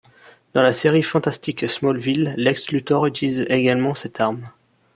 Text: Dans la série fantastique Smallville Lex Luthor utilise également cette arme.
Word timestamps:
Dans 0.55 0.63
la 0.63 0.73
série 0.73 1.03
fantastique 1.03 1.69
Smallville 1.69 2.33
Lex 2.35 2.71
Luthor 2.71 3.05
utilise 3.05 3.45
également 3.51 3.93
cette 3.93 4.19
arme. 4.19 4.49